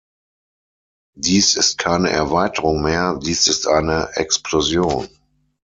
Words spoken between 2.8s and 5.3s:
mehr, dies ist eine Explosion.